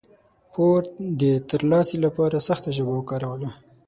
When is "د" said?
1.21-1.23